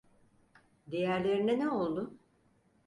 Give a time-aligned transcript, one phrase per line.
[0.91, 2.13] Diğerlerine ne oldu?